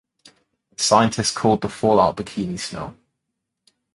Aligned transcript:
The 0.75 0.81
scientists 0.83 1.29
called 1.29 1.61
the 1.61 1.69
fallout 1.69 2.17
Bikini 2.17 2.57
snow. 2.59 2.95